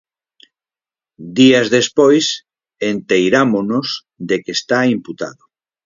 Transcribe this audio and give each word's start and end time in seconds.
Días 1.37 1.67
despois 1.77 2.25
enteirámonos 2.91 3.87
de 4.27 4.35
que 4.43 4.51
está 4.59 4.79
imputado. 4.95 5.43